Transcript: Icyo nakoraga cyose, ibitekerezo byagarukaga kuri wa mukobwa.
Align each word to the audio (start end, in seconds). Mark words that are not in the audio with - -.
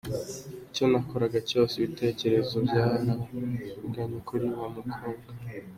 Icyo 0.69 0.83
nakoraga 0.91 1.39
cyose, 1.49 1.73
ibitekerezo 1.77 2.55
byagarukaga 2.65 4.15
kuri 4.27 4.45
wa 4.57 4.67
mukobwa. 4.73 5.29